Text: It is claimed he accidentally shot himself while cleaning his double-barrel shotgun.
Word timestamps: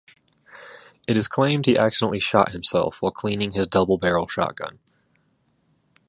It 1.07 1.15
is 1.15 1.27
claimed 1.27 1.67
he 1.67 1.77
accidentally 1.77 2.19
shot 2.19 2.53
himself 2.53 3.03
while 3.03 3.11
cleaning 3.11 3.51
his 3.51 3.67
double-barrel 3.67 4.25
shotgun. 4.25 4.79